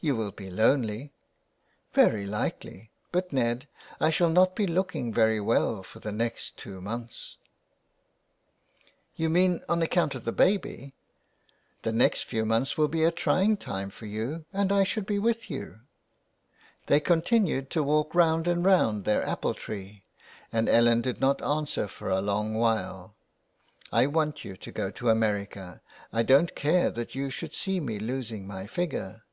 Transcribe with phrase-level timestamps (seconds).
[0.10, 1.12] "You will be lonely.""
[1.92, 3.68] Very likely; but, Ned,
[4.00, 7.36] I shall not be looking very well for the next two months."
[9.16, 10.94] 331 THE WILD GOOSE." You mean on account of the baby.
[11.82, 15.18] The next few months will be a trying time for you and I should be
[15.18, 15.80] with you."
[16.86, 20.04] They continued to walk round and round their apple tree
[20.50, 23.16] and Ellen did not answer for a long while.''
[23.92, 27.98] I want you to go to America, I don't care that you should see me
[27.98, 29.24] losing my figure."